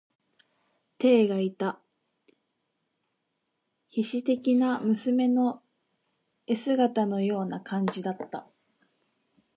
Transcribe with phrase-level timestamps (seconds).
[0.97, 1.79] てえがいた、
[3.91, 5.61] 稗史的な娘の
[6.47, 8.47] 絵姿のような感じだった。